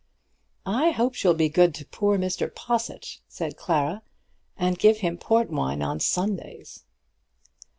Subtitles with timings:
[0.65, 2.49] "I hope she'll be good to poor Mr.
[2.51, 4.01] Possit," said Clara,
[4.57, 6.85] "and give him port wine on Sundays."